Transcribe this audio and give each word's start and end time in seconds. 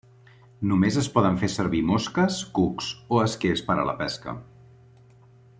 Només 0.71 0.95
es 1.01 1.09
poden 1.17 1.37
fer 1.43 1.49
servir 1.57 1.83
mosques, 1.91 2.39
cucs 2.59 2.91
o 3.19 3.23
esquers 3.27 3.65
per 3.71 3.79
a 3.79 3.87
la 3.93 3.99
pesca. 4.05 4.39